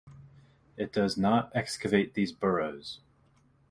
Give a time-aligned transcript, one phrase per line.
[0.77, 3.01] It does not excavate these burrows.